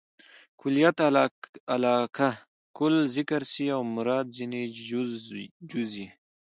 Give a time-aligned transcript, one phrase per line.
[0.59, 0.97] کلیت
[1.75, 2.29] علاقه؛
[2.77, 4.63] کل ذکر سي او مراد ځني
[5.69, 6.07] جز يي.